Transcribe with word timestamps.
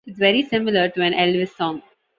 It's 0.07 0.17
very 0.17 0.41
similar 0.41 0.89
to 0.89 1.01
an 1.03 1.13
Elvis 1.13 1.49
song. 1.55 1.83